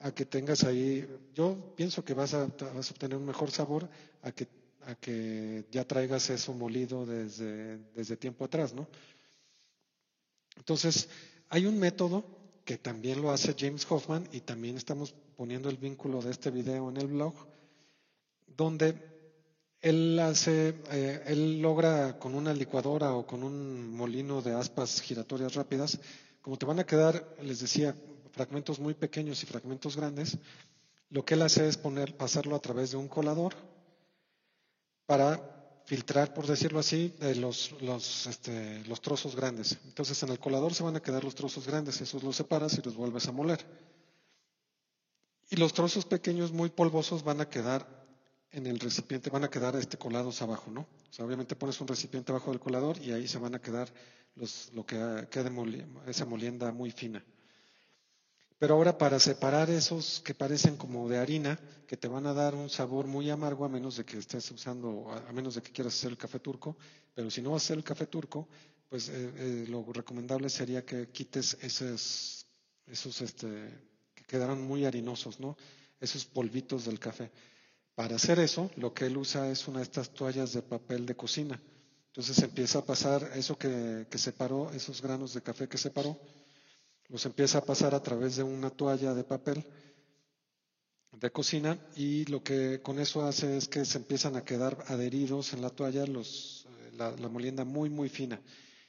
a 0.00 0.12
que 0.12 0.26
tengas 0.26 0.64
ahí, 0.64 1.06
yo 1.34 1.56
pienso 1.76 2.04
que 2.04 2.14
vas 2.14 2.34
a, 2.34 2.46
vas 2.46 2.90
a 2.90 2.92
obtener 2.92 3.16
un 3.16 3.24
mejor 3.24 3.50
sabor 3.50 3.88
a 4.22 4.32
que, 4.32 4.48
a 4.82 4.94
que 4.96 5.64
ya 5.70 5.86
traigas 5.86 6.28
eso 6.30 6.52
molido 6.52 7.06
desde, 7.06 7.78
desde 7.94 8.16
tiempo 8.16 8.44
atrás, 8.44 8.74
¿no? 8.74 8.86
Entonces, 10.56 11.08
hay 11.48 11.66
un 11.66 11.78
método 11.78 12.24
que 12.64 12.78
también 12.78 13.22
lo 13.22 13.30
hace 13.30 13.54
James 13.58 13.86
Hoffman 13.90 14.28
y 14.32 14.40
también 14.40 14.76
estamos 14.76 15.14
poniendo 15.36 15.68
el 15.68 15.76
vínculo 15.76 16.22
de 16.22 16.30
este 16.30 16.50
video 16.50 16.88
en 16.90 16.96
el 16.96 17.06
blog, 17.06 17.34
donde 18.56 19.14
él 19.80 20.18
hace, 20.18 20.80
eh, 20.90 21.22
él 21.26 21.60
logra 21.60 22.18
con 22.18 22.34
una 22.34 22.54
licuadora 22.54 23.14
o 23.14 23.26
con 23.26 23.42
un 23.42 23.94
molino 23.94 24.40
de 24.40 24.54
aspas 24.54 25.00
giratorias 25.02 25.54
rápidas, 25.54 26.00
como 26.40 26.56
te 26.56 26.64
van 26.64 26.78
a 26.78 26.86
quedar, 26.86 27.36
les 27.42 27.60
decía, 27.60 27.94
fragmentos 28.32 28.80
muy 28.80 28.94
pequeños 28.94 29.42
y 29.42 29.46
fragmentos 29.46 29.96
grandes, 29.96 30.38
lo 31.10 31.24
que 31.24 31.34
él 31.34 31.42
hace 31.42 31.68
es 31.68 31.76
poner, 31.76 32.16
pasarlo 32.16 32.56
a 32.56 32.60
través 32.60 32.92
de 32.92 32.96
un 32.96 33.08
colador 33.08 33.54
para 35.06 35.80
filtrar, 35.84 36.32
por 36.32 36.46
decirlo 36.46 36.78
así, 36.78 37.14
los, 37.36 37.72
los, 37.82 38.26
este, 38.26 38.82
los 38.84 39.00
trozos 39.00 39.36
grandes. 39.36 39.78
Entonces 39.84 40.22
en 40.22 40.30
el 40.30 40.38
colador 40.38 40.74
se 40.74 40.82
van 40.82 40.96
a 40.96 41.02
quedar 41.02 41.24
los 41.24 41.34
trozos 41.34 41.66
grandes, 41.66 42.00
esos 42.00 42.22
los 42.22 42.36
separas 42.36 42.78
y 42.78 42.82
los 42.82 42.96
vuelves 42.96 43.28
a 43.28 43.32
moler. 43.32 43.64
Y 45.50 45.56
los 45.56 45.74
trozos 45.74 46.06
pequeños 46.06 46.52
muy 46.52 46.70
polvosos 46.70 47.22
van 47.22 47.42
a 47.42 47.48
quedar 47.48 48.03
en 48.54 48.66
el 48.66 48.78
recipiente, 48.78 49.30
van 49.30 49.44
a 49.44 49.50
quedar 49.50 49.74
este 49.76 49.98
colados 49.98 50.40
abajo, 50.40 50.70
¿no? 50.70 50.82
O 50.82 51.12
sea, 51.12 51.24
obviamente 51.26 51.56
pones 51.56 51.80
un 51.80 51.88
recipiente 51.88 52.30
abajo 52.30 52.50
del 52.50 52.60
colador 52.60 52.98
y 52.98 53.12
ahí 53.12 53.26
se 53.26 53.38
van 53.38 53.54
a 53.54 53.60
quedar 53.60 53.92
los, 54.36 54.70
lo 54.72 54.86
que 54.86 54.96
quede 55.30 55.50
esa 56.06 56.24
molienda 56.24 56.72
muy 56.72 56.90
fina. 56.90 57.24
Pero 58.58 58.74
ahora 58.74 58.96
para 58.96 59.18
separar 59.18 59.68
esos 59.70 60.20
que 60.20 60.34
parecen 60.34 60.76
como 60.76 61.08
de 61.08 61.18
harina, 61.18 61.58
que 61.86 61.96
te 61.96 62.08
van 62.08 62.26
a 62.26 62.32
dar 62.32 62.54
un 62.54 62.70
sabor 62.70 63.06
muy 63.06 63.28
amargo 63.28 63.64
a 63.64 63.68
menos 63.68 63.96
de 63.96 64.04
que 64.04 64.18
estés 64.18 64.48
usando, 64.50 65.10
a 65.10 65.32
menos 65.32 65.56
de 65.56 65.62
que 65.62 65.72
quieras 65.72 65.94
hacer 65.94 66.12
el 66.12 66.16
café 66.16 66.38
turco, 66.38 66.76
pero 67.12 67.30
si 67.30 67.42
no 67.42 67.50
vas 67.50 67.62
a 67.62 67.66
hacer 67.66 67.76
el 67.76 67.84
café 67.84 68.06
turco, 68.06 68.48
pues 68.88 69.08
eh, 69.08 69.32
eh, 69.36 69.64
lo 69.68 69.84
recomendable 69.92 70.48
sería 70.48 70.84
que 70.84 71.08
quites 71.08 71.58
esos, 71.60 72.46
esos 72.86 73.20
este, 73.20 73.48
que 74.14 74.24
quedaron 74.24 74.62
muy 74.62 74.84
harinosos, 74.84 75.40
¿no? 75.40 75.56
Esos 76.00 76.24
polvitos 76.24 76.84
del 76.84 77.00
café. 77.00 77.30
Para 77.94 78.16
hacer 78.16 78.40
eso, 78.40 78.70
lo 78.76 78.92
que 78.92 79.06
él 79.06 79.16
usa 79.16 79.50
es 79.50 79.68
una 79.68 79.78
de 79.78 79.84
estas 79.84 80.10
toallas 80.10 80.52
de 80.52 80.62
papel 80.62 81.06
de 81.06 81.14
cocina. 81.14 81.60
Entonces 82.08 82.38
empieza 82.42 82.80
a 82.80 82.84
pasar 82.84 83.30
eso 83.34 83.56
que, 83.56 84.06
separó, 84.16 84.70
esos 84.72 85.00
granos 85.00 85.34
de 85.34 85.42
café 85.42 85.68
que 85.68 85.78
separó, 85.78 86.18
los 87.08 87.24
empieza 87.26 87.58
a 87.58 87.64
pasar 87.64 87.94
a 87.94 88.02
través 88.02 88.36
de 88.36 88.42
una 88.42 88.70
toalla 88.70 89.14
de 89.14 89.24
papel 89.24 89.64
de 91.12 91.30
cocina 91.30 91.78
y 91.94 92.24
lo 92.26 92.42
que 92.42 92.80
con 92.82 92.98
eso 92.98 93.24
hace 93.24 93.56
es 93.56 93.68
que 93.68 93.84
se 93.84 93.98
empiezan 93.98 94.34
a 94.36 94.44
quedar 94.44 94.84
adheridos 94.88 95.52
en 95.52 95.62
la 95.62 95.70
toalla 95.70 96.04
eh, 96.04 96.92
la, 96.96 97.12
la, 97.12 97.28
molienda 97.28 97.64
muy, 97.64 97.90
muy 97.90 98.08
fina. 98.08 98.40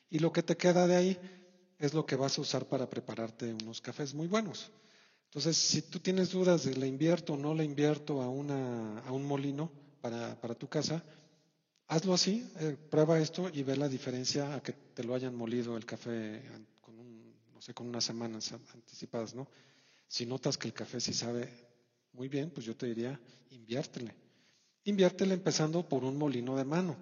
Y 0.09 0.19
lo 0.19 0.31
que 0.31 0.41
te 0.41 0.57
queda 0.57 0.87
de 0.87 0.95
ahí 0.95 1.19
es 1.77 1.93
lo 1.93 2.05
que 2.05 2.15
vas 2.15 2.37
a 2.37 2.41
usar 2.41 2.65
para 2.65 2.89
prepararte 2.89 3.53
unos 3.53 3.81
cafés 3.81 4.15
muy 4.15 4.27
buenos. 4.27 4.71
Entonces, 5.35 5.57
si 5.57 5.81
tú 5.81 5.99
tienes 5.99 6.31
dudas 6.31 6.63
de 6.63 6.77
le 6.77 6.87
invierto 6.87 7.33
o 7.33 7.37
no 7.37 7.53
le 7.53 7.65
invierto 7.65 8.21
a, 8.21 8.29
una, 8.29 8.99
a 8.99 9.11
un 9.11 9.25
molino 9.25 9.69
para, 9.99 10.39
para, 10.39 10.55
tu 10.55 10.69
casa, 10.69 11.03
hazlo 11.87 12.13
así, 12.13 12.49
eh, 12.61 12.77
prueba 12.89 13.19
esto 13.19 13.49
y 13.51 13.61
ve 13.61 13.75
la 13.75 13.89
diferencia 13.89 14.55
a 14.55 14.63
que 14.63 14.71
te 14.71 15.03
lo 15.03 15.13
hayan 15.13 15.35
molido 15.35 15.75
el 15.75 15.83
café 15.83 16.41
con, 16.79 16.97
un, 16.97 17.35
no 17.53 17.61
sé, 17.61 17.73
con 17.73 17.87
unas 17.87 18.05
semanas 18.05 18.53
anticipadas, 18.73 19.35
¿no? 19.35 19.49
Si 20.07 20.25
notas 20.25 20.57
que 20.57 20.69
el 20.69 20.73
café 20.73 21.01
sí 21.01 21.13
sabe 21.13 21.51
muy 22.13 22.29
bien, 22.29 22.49
pues 22.49 22.65
yo 22.65 22.73
te 22.73 22.85
diría, 22.85 23.19
inviértele. 23.49 24.15
Inviértele 24.85 25.33
empezando 25.33 25.85
por 25.85 26.05
un 26.05 26.17
molino 26.17 26.55
de 26.55 26.63
mano. 26.63 26.95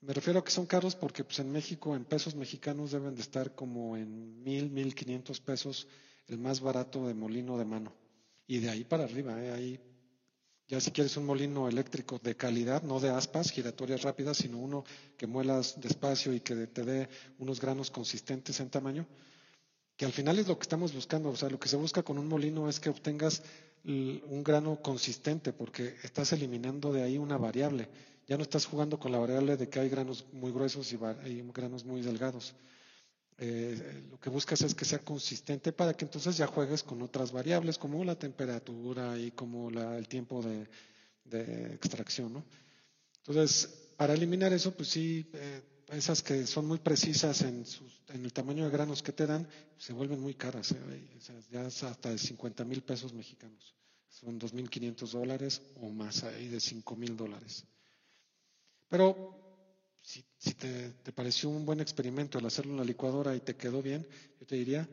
Me 0.00 0.12
refiero 0.12 0.38
a 0.38 0.44
que 0.44 0.52
son 0.52 0.66
caros 0.66 0.94
porque 0.94 1.24
pues, 1.24 1.40
en 1.40 1.50
México, 1.50 1.96
en 1.96 2.04
pesos 2.04 2.36
mexicanos, 2.36 2.92
deben 2.92 3.16
de 3.16 3.22
estar 3.22 3.52
como 3.52 3.96
en 3.96 4.44
mil, 4.44 4.70
mil 4.70 4.94
quinientos 4.94 5.40
pesos 5.40 5.88
el 6.28 6.38
más 6.38 6.60
barato 6.60 7.06
de 7.06 7.14
molino 7.14 7.58
de 7.58 7.64
mano. 7.64 7.92
Y 8.46 8.58
de 8.58 8.70
ahí 8.70 8.84
para 8.84 9.04
arriba, 9.04 9.42
¿eh? 9.42 9.52
ahí 9.52 9.80
ya 10.66 10.80
si 10.80 10.92
quieres 10.92 11.16
un 11.18 11.26
molino 11.26 11.68
eléctrico 11.68 12.18
de 12.18 12.36
calidad, 12.36 12.82
no 12.82 12.98
de 12.98 13.10
aspas 13.10 13.50
giratorias 13.50 14.02
rápidas, 14.02 14.38
sino 14.38 14.58
uno 14.58 14.84
que 15.18 15.26
muelas 15.26 15.78
despacio 15.78 16.32
y 16.32 16.40
que 16.40 16.66
te 16.66 16.84
dé 16.84 17.08
unos 17.38 17.60
granos 17.60 17.90
consistentes 17.90 18.60
en 18.60 18.70
tamaño, 18.70 19.06
que 19.96 20.06
al 20.06 20.12
final 20.12 20.38
es 20.38 20.48
lo 20.48 20.56
que 20.58 20.62
estamos 20.62 20.94
buscando. 20.94 21.28
O 21.28 21.36
sea, 21.36 21.50
lo 21.50 21.60
que 21.60 21.68
se 21.68 21.76
busca 21.76 22.02
con 22.02 22.18
un 22.18 22.28
molino 22.28 22.68
es 22.70 22.80
que 22.80 22.88
obtengas 22.88 23.42
un 23.84 24.42
grano 24.42 24.80
consistente, 24.80 25.52
porque 25.52 25.96
estás 26.02 26.32
eliminando 26.32 26.94
de 26.94 27.02
ahí 27.02 27.18
una 27.18 27.36
variable. 27.36 27.88
Ya 28.26 28.38
no 28.38 28.42
estás 28.42 28.64
jugando 28.64 28.98
con 28.98 29.12
la 29.12 29.18
variable 29.18 29.58
de 29.58 29.68
que 29.68 29.80
hay 29.80 29.90
granos 29.90 30.24
muy 30.32 30.50
gruesos 30.50 30.90
y 30.92 30.98
hay 31.22 31.46
granos 31.54 31.84
muy 31.84 32.00
delgados. 32.00 32.54
Eh, 33.38 34.04
lo 34.10 34.20
que 34.20 34.30
buscas 34.30 34.62
es 34.62 34.74
que 34.74 34.84
sea 34.84 35.00
consistente 35.00 35.72
para 35.72 35.94
que 35.94 36.04
entonces 36.04 36.36
ya 36.36 36.46
juegues 36.46 36.82
con 36.82 37.02
otras 37.02 37.32
variables 37.32 37.78
como 37.78 38.04
la 38.04 38.16
temperatura 38.16 39.18
y 39.18 39.32
como 39.32 39.70
la, 39.70 39.98
el 39.98 40.06
tiempo 40.06 40.40
de, 40.42 40.68
de 41.24 41.74
extracción. 41.74 42.32
¿no? 42.32 42.44
Entonces, 43.26 43.68
para 43.96 44.14
eliminar 44.14 44.52
eso, 44.52 44.72
pues 44.74 44.88
sí, 44.88 45.28
eh, 45.32 45.62
esas 45.90 46.22
que 46.22 46.46
son 46.46 46.66
muy 46.66 46.78
precisas 46.78 47.42
en, 47.42 47.66
sus, 47.66 48.02
en, 48.08 48.24
el 48.24 48.32
tamaño 48.32 48.64
de 48.64 48.70
granos 48.70 49.02
que 49.02 49.12
te 49.12 49.26
dan, 49.26 49.48
se 49.78 49.92
vuelven 49.92 50.20
muy 50.20 50.34
caras, 50.34 50.72
¿eh? 50.72 51.08
o 51.16 51.52
ya 51.52 51.66
hasta 51.66 52.10
de 52.10 52.18
50 52.18 52.64
mil 52.64 52.82
pesos 52.82 53.12
mexicanos. 53.12 53.74
Son 54.08 54.38
2.500 54.38 55.10
dólares 55.10 55.62
o 55.80 55.88
más, 55.88 56.22
ahí 56.22 56.48
de 56.48 56.60
5 56.60 56.96
mil 56.96 57.16
dólares. 57.16 57.64
Pero 58.88 59.43
si, 60.04 60.54
te, 60.54 61.12
pareció 61.14 61.48
un 61.48 61.64
buen 61.64 61.80
experimento 61.80 62.38
el 62.38 62.46
hacerlo 62.46 62.72
en 62.72 62.78
la 62.78 62.84
licuadora 62.84 63.34
y 63.34 63.40
te 63.40 63.56
quedó 63.56 63.80
bien, 63.80 64.06
yo 64.38 64.46
te 64.46 64.56
diría, 64.56 64.88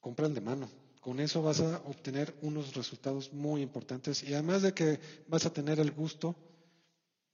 compra 0.00 0.26
el 0.26 0.34
de 0.34 0.40
mano. 0.40 0.68
Con 1.00 1.20
eso 1.20 1.42
vas 1.42 1.60
a 1.60 1.78
obtener 1.86 2.34
unos 2.42 2.74
resultados 2.74 3.32
muy 3.32 3.62
importantes 3.62 4.22
y 4.22 4.34
además 4.34 4.62
de 4.62 4.74
que 4.74 5.00
vas 5.28 5.46
a 5.46 5.52
tener 5.52 5.78
el 5.78 5.92
gusto 5.92 6.34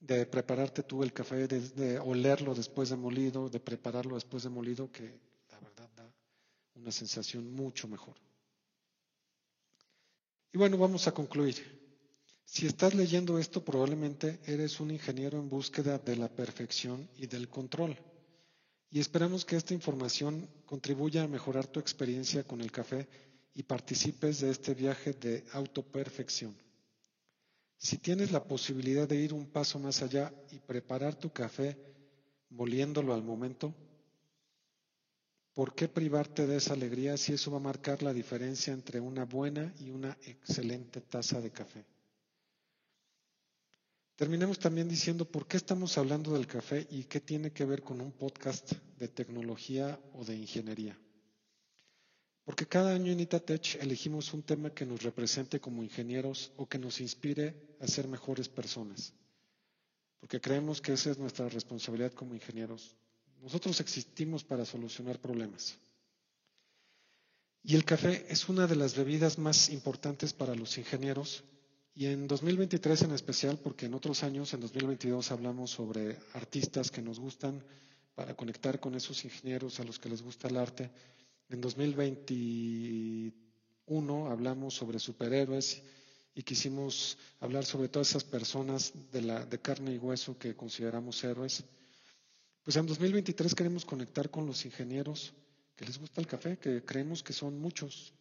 de 0.00 0.26
prepararte 0.26 0.82
tú 0.82 1.02
el 1.02 1.12
café, 1.12 1.48
de, 1.48 1.60
de 1.60 1.98
olerlo 1.98 2.54
después 2.54 2.90
de 2.90 2.96
molido, 2.96 3.48
de 3.48 3.60
prepararlo 3.60 4.14
después 4.14 4.42
de 4.42 4.50
molido, 4.50 4.92
que 4.92 5.18
la 5.50 5.58
verdad 5.60 5.88
da 5.96 6.12
una 6.76 6.92
sensación 6.92 7.52
mucho 7.52 7.88
mejor. 7.88 8.16
Y 10.52 10.58
bueno, 10.58 10.78
vamos 10.78 11.06
a 11.08 11.12
concluir. 11.12 11.77
Si 12.50 12.66
estás 12.66 12.94
leyendo 12.94 13.38
esto, 13.38 13.62
probablemente 13.62 14.40
eres 14.46 14.80
un 14.80 14.90
ingeniero 14.90 15.38
en 15.38 15.50
búsqueda 15.50 15.98
de 15.98 16.16
la 16.16 16.28
perfección 16.28 17.06
y 17.18 17.26
del 17.26 17.50
control. 17.50 17.94
Y 18.90 19.00
esperamos 19.00 19.44
que 19.44 19.54
esta 19.54 19.74
información 19.74 20.48
contribuya 20.64 21.24
a 21.24 21.28
mejorar 21.28 21.66
tu 21.66 21.78
experiencia 21.78 22.44
con 22.44 22.62
el 22.62 22.72
café 22.72 23.06
y 23.54 23.64
participes 23.64 24.40
de 24.40 24.50
este 24.50 24.72
viaje 24.72 25.12
de 25.12 25.44
autoperfección. 25.52 26.56
Si 27.76 27.98
tienes 27.98 28.32
la 28.32 28.42
posibilidad 28.42 29.06
de 29.06 29.16
ir 29.16 29.34
un 29.34 29.46
paso 29.46 29.78
más 29.78 30.00
allá 30.00 30.32
y 30.50 30.58
preparar 30.58 31.16
tu 31.16 31.30
café 31.30 31.76
moliéndolo 32.48 33.12
al 33.12 33.22
momento, 33.22 33.74
¿por 35.52 35.74
qué 35.74 35.86
privarte 35.86 36.46
de 36.46 36.56
esa 36.56 36.72
alegría 36.72 37.18
si 37.18 37.34
eso 37.34 37.50
va 37.50 37.58
a 37.58 37.60
marcar 37.60 38.02
la 38.02 38.14
diferencia 38.14 38.72
entre 38.72 39.00
una 39.00 39.26
buena 39.26 39.74
y 39.78 39.90
una 39.90 40.16
excelente 40.22 41.02
taza 41.02 41.42
de 41.42 41.50
café? 41.50 41.84
Terminemos 44.18 44.58
también 44.58 44.88
diciendo 44.88 45.24
por 45.24 45.46
qué 45.46 45.56
estamos 45.56 45.96
hablando 45.96 46.32
del 46.32 46.48
café 46.48 46.88
y 46.90 47.04
qué 47.04 47.20
tiene 47.20 47.52
que 47.52 47.64
ver 47.64 47.84
con 47.84 48.00
un 48.00 48.10
podcast 48.10 48.72
de 48.98 49.06
tecnología 49.06 49.96
o 50.12 50.24
de 50.24 50.34
ingeniería. 50.34 50.98
Porque 52.42 52.66
cada 52.66 52.92
año 52.92 53.12
en 53.12 53.20
Itatech 53.20 53.76
elegimos 53.80 54.34
un 54.34 54.42
tema 54.42 54.74
que 54.74 54.84
nos 54.84 55.04
represente 55.04 55.60
como 55.60 55.84
ingenieros 55.84 56.50
o 56.56 56.66
que 56.66 56.80
nos 56.80 57.00
inspire 57.00 57.76
a 57.78 57.86
ser 57.86 58.08
mejores 58.08 58.48
personas. 58.48 59.14
Porque 60.18 60.40
creemos 60.40 60.80
que 60.80 60.94
esa 60.94 61.12
es 61.12 61.18
nuestra 61.18 61.48
responsabilidad 61.48 62.12
como 62.12 62.34
ingenieros. 62.34 62.96
Nosotros 63.40 63.78
existimos 63.78 64.42
para 64.42 64.64
solucionar 64.64 65.20
problemas. 65.20 65.78
Y 67.62 67.76
el 67.76 67.84
café 67.84 68.26
es 68.28 68.48
una 68.48 68.66
de 68.66 68.74
las 68.74 68.96
bebidas 68.96 69.38
más 69.38 69.68
importantes 69.68 70.32
para 70.32 70.56
los 70.56 70.76
ingenieros 70.76 71.44
y 71.98 72.06
en 72.06 72.26
2023 72.28 73.02
en 73.02 73.10
especial, 73.10 73.58
porque 73.58 73.86
en 73.86 73.94
otros 73.94 74.22
años, 74.22 74.54
en 74.54 74.60
2022, 74.60 75.32
hablamos 75.32 75.72
sobre 75.72 76.16
artistas 76.32 76.92
que 76.92 77.02
nos 77.02 77.18
gustan 77.18 77.60
para 78.14 78.36
conectar 78.36 78.78
con 78.78 78.94
esos 78.94 79.24
ingenieros 79.24 79.80
a 79.80 79.84
los 79.84 79.98
que 79.98 80.08
les 80.08 80.22
gusta 80.22 80.46
el 80.46 80.58
arte. 80.58 80.92
En 81.48 81.60
2021 81.60 84.30
hablamos 84.30 84.74
sobre 84.74 85.00
superhéroes 85.00 85.82
y 86.36 86.44
quisimos 86.44 87.18
hablar 87.40 87.64
sobre 87.64 87.88
todas 87.88 88.10
esas 88.10 88.22
personas 88.22 88.92
de, 89.10 89.22
la, 89.22 89.44
de 89.44 89.58
carne 89.58 89.92
y 89.92 89.98
hueso 89.98 90.38
que 90.38 90.54
consideramos 90.54 91.24
héroes. 91.24 91.64
Pues 92.62 92.76
en 92.76 92.86
2023 92.86 93.56
queremos 93.56 93.84
conectar 93.84 94.30
con 94.30 94.46
los 94.46 94.64
ingenieros 94.64 95.32
que 95.74 95.84
les 95.84 95.98
gusta 95.98 96.20
el 96.20 96.28
café, 96.28 96.58
que 96.58 96.84
creemos 96.84 97.24
que 97.24 97.32
son 97.32 97.58
muchos, 97.58 98.12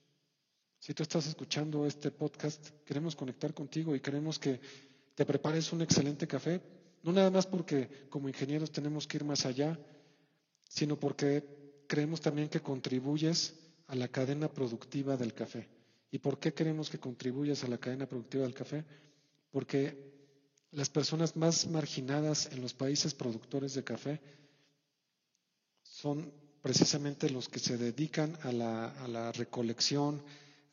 si 0.80 0.94
tú 0.94 1.04
estás 1.04 1.28
escuchando 1.28 1.86
este 1.86 2.12
podcast, 2.12 2.70
queremos 2.86 3.16
conectar 3.16 3.54
contigo 3.54 3.96
y 3.96 4.00
queremos 4.00 4.40
que 4.40 4.60
te 5.16 5.26
prepares 5.26 5.74
un 5.74 5.82
excelente 5.82 6.28
café, 6.28 6.62
no 7.04 7.12
nada 7.12 7.32
más 7.32 7.48
porque 7.48 8.08
como 8.10 8.30
ingenieros 8.30 8.72
tenemos 8.72 9.08
que 9.08 9.18
ir 9.18 9.24
más 9.24 9.46
allá, 9.46 9.80
sino 10.70 11.00
porque 11.00 11.84
creemos 11.88 12.22
también 12.22 12.50
que 12.50 12.62
contribuyes 12.62 13.56
a 13.88 13.96
la 13.96 14.08
cadena 14.10 14.48
productiva 14.48 15.18
del 15.18 15.34
café. 15.34 15.68
¿Y 16.12 16.20
por 16.20 16.40
qué 16.40 16.54
queremos 16.54 16.90
que 16.90 17.00
contribuyas 17.00 17.64
a 17.64 17.68
la 17.68 17.78
cadena 17.78 18.06
productiva 18.06 18.44
del 18.44 18.54
café? 18.54 18.86
Porque 19.52 20.08
las 20.72 20.90
personas 20.90 21.36
más 21.36 21.68
marginadas 21.68 22.50
en 22.52 22.62
los 22.62 22.74
países 22.74 23.14
productores 23.14 23.74
de 23.74 23.84
café 23.84 24.22
son 25.84 26.32
precisamente 26.62 27.30
los 27.30 27.50
que 27.50 27.60
se 27.60 27.78
dedican 27.78 28.38
a 28.44 28.52
la, 28.52 28.90
a 29.04 29.08
la 29.08 29.32
recolección, 29.32 30.22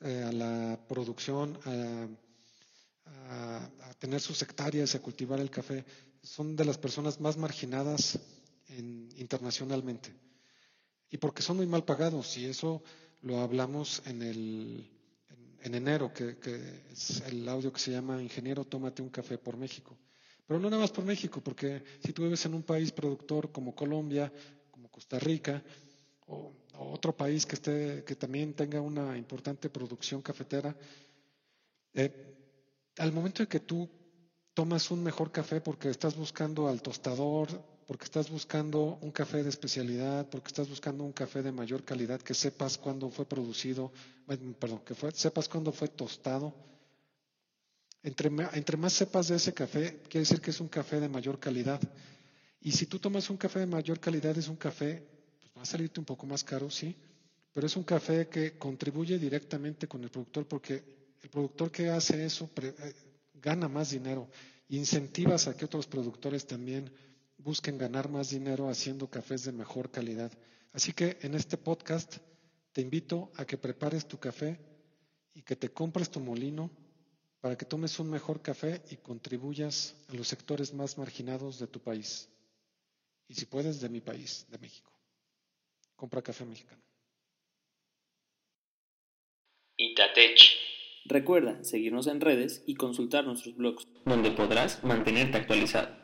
eh, 0.04 0.22
a 0.22 0.32
la 0.32 0.78
producción, 0.86 1.58
a, 1.64 2.08
tener 3.98 4.20
sus 4.20 4.42
hectáreas, 4.42 4.94
a 4.94 5.00
cultivar 5.00 5.40
el 5.40 5.50
café, 5.50 5.82
son 6.22 6.54
de 6.56 6.64
las 6.66 6.76
personas 6.76 7.20
más 7.20 7.38
marginadas 7.38 8.18
internacionalmente. 9.16 10.12
Y 11.10 11.16
porque 11.16 11.40
son 11.40 11.56
muy 11.56 11.66
mal 11.66 11.84
pagados, 11.84 12.36
y 12.36 12.44
eso 12.44 12.82
lo 13.22 13.40
hablamos 13.40 14.02
en, 14.04 14.20
el, 14.20 14.90
en, 15.62 15.74
enero, 15.74 16.12
que, 16.12 16.36
es 16.92 17.22
el 17.22 17.48
audio 17.48 17.72
que 17.72 17.80
se 17.80 17.92
llama 17.92 18.22
Ingeniero, 18.22 18.66
tómate 18.66 19.00
un 19.00 19.08
café 19.08 19.38
por 19.38 19.56
México. 19.56 19.96
Pero 20.46 20.60
no 20.60 20.68
nada 20.68 20.82
más 20.82 20.90
por 20.90 21.04
México, 21.04 21.40
porque 21.42 21.82
si 22.04 22.12
tú 22.12 22.24
vives 22.24 22.44
en 22.44 22.52
un 22.52 22.62
país 22.62 22.92
productor 22.92 23.50
como 23.50 23.74
Colombia, 23.74 24.30
como 24.70 24.90
Costa 24.90 25.18
Rica, 25.18 25.62
o 26.26 26.52
otro 26.78 27.16
país 27.16 27.46
que, 27.46 27.54
esté, 27.54 28.04
que 28.04 28.16
también 28.16 28.54
tenga 28.54 28.80
una 28.80 29.16
importante 29.16 29.70
producción 29.70 30.22
cafetera, 30.22 30.76
eh, 31.92 32.34
al 32.98 33.12
momento 33.12 33.42
de 33.42 33.48
que 33.48 33.60
tú 33.60 33.88
tomas 34.54 34.90
un 34.90 35.02
mejor 35.02 35.32
café 35.32 35.60
porque 35.60 35.90
estás 35.90 36.16
buscando 36.16 36.68
al 36.68 36.82
tostador, 36.82 37.48
porque 37.86 38.04
estás 38.04 38.30
buscando 38.30 38.98
un 39.02 39.10
café 39.10 39.42
de 39.42 39.50
especialidad, 39.50 40.28
porque 40.30 40.48
estás 40.48 40.68
buscando 40.68 41.04
un 41.04 41.12
café 41.12 41.42
de 41.42 41.52
mayor 41.52 41.84
calidad, 41.84 42.20
que 42.20 42.34
sepas 42.34 42.78
cuándo 42.78 43.10
fue 43.10 43.26
producido, 43.26 43.92
perdón, 44.58 44.80
que 44.84 44.94
sepas 45.12 45.48
cuándo 45.48 45.72
fue 45.72 45.88
tostado. 45.88 46.54
Entre, 48.02 48.30
entre 48.52 48.76
más 48.76 48.92
sepas 48.92 49.28
de 49.28 49.36
ese 49.36 49.52
café, 49.52 50.00
quiere 50.08 50.20
decir 50.20 50.40
que 50.40 50.50
es 50.50 50.60
un 50.60 50.68
café 50.68 51.00
de 51.00 51.08
mayor 51.08 51.38
calidad. 51.38 51.80
Y 52.60 52.72
si 52.72 52.86
tú 52.86 52.98
tomas 52.98 53.28
un 53.30 53.36
café 53.36 53.60
de 53.60 53.66
mayor 53.66 54.00
calidad, 54.00 54.36
es 54.36 54.48
un 54.48 54.56
café 54.56 55.13
a 55.64 55.66
salirte 55.66 55.98
un 55.98 56.04
poco 56.04 56.26
más 56.26 56.44
caro, 56.44 56.68
sí, 56.68 56.94
pero 57.50 57.66
es 57.66 57.74
un 57.74 57.84
café 57.84 58.28
que 58.28 58.58
contribuye 58.58 59.18
directamente 59.18 59.88
con 59.88 60.04
el 60.04 60.10
productor 60.10 60.46
porque 60.46 60.84
el 61.22 61.30
productor 61.30 61.70
que 61.70 61.88
hace 61.88 62.26
eso 62.26 62.50
eh, 62.60 62.92
gana 63.32 63.66
más 63.66 63.88
dinero. 63.88 64.28
Incentivas 64.68 65.48
a 65.48 65.56
que 65.56 65.64
otros 65.64 65.86
productores 65.86 66.46
también 66.46 66.92
busquen 67.38 67.78
ganar 67.78 68.10
más 68.10 68.28
dinero 68.28 68.68
haciendo 68.68 69.08
cafés 69.08 69.44
de 69.44 69.52
mejor 69.52 69.90
calidad. 69.90 70.30
Así 70.74 70.92
que 70.92 71.16
en 71.22 71.34
este 71.34 71.56
podcast 71.56 72.18
te 72.72 72.82
invito 72.82 73.32
a 73.36 73.46
que 73.46 73.56
prepares 73.56 74.06
tu 74.06 74.18
café 74.18 74.60
y 75.32 75.40
que 75.40 75.56
te 75.56 75.70
compres 75.70 76.10
tu 76.10 76.20
molino 76.20 76.70
para 77.40 77.56
que 77.56 77.64
tomes 77.64 77.98
un 77.98 78.10
mejor 78.10 78.42
café 78.42 78.82
y 78.90 78.96
contribuyas 78.96 79.94
a 80.10 80.14
los 80.14 80.28
sectores 80.28 80.74
más 80.74 80.98
marginados 80.98 81.58
de 81.58 81.68
tu 81.68 81.80
país. 81.80 82.28
Y 83.28 83.34
si 83.34 83.46
puedes, 83.46 83.80
de 83.80 83.88
mi 83.88 84.02
país, 84.02 84.44
de 84.50 84.58
México. 84.58 84.93
Compra 85.96 86.22
café 86.22 86.44
mexicano. 86.44 86.82
Itatech. 89.76 90.38
Recuerda 91.06 91.62
seguirnos 91.64 92.06
en 92.06 92.20
redes 92.20 92.62
y 92.66 92.74
consultar 92.76 93.26
nuestros 93.26 93.56
blogs, 93.56 93.86
donde 94.04 94.30
podrás 94.30 94.82
mantenerte 94.84 95.36
actualizado. 95.36 96.03